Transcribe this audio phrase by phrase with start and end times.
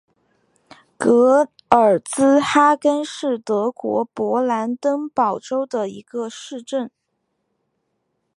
[0.97, 6.89] 格尔茨哈根是德国勃兰登堡州的一个市镇。